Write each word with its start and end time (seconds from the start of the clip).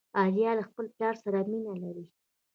عالیه 0.17 0.51
له 0.59 0.63
خپل 0.69 0.85
پلار 0.95 1.15
سره 1.23 1.39
مینه 1.51 1.73
لري. 1.83 2.05